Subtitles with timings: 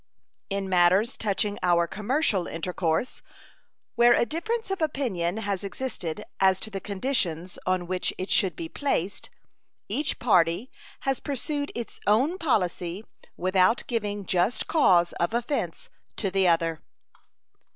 [0.49, 3.21] In matters touching our commercial intercourse,
[3.93, 8.55] where a difference of opinion has existed as to the conditions on which it should
[8.55, 9.29] be placed,
[9.87, 13.05] each party has pursued its own policy
[13.37, 16.81] without giving just cause of offense to the other.